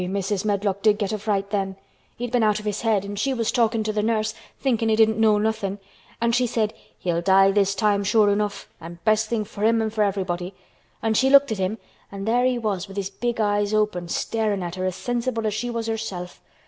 [0.01, 0.05] Eh!
[0.05, 0.43] Mrs.
[0.45, 1.75] Medlock did get a fright then.
[2.17, 4.95] He'd been out of his head an' she was talkin' to th' nurse, thinkin' he
[4.95, 5.77] didn't know nothin',
[6.19, 9.91] an' she said, 'He'll die this time sure enough, an' best thing for him an'
[9.91, 10.55] for everybody.'
[11.03, 11.77] An' she looked at him
[12.11, 15.53] an' there he was with his big eyes open, starin' at her as sensible as
[15.53, 16.41] she was herself.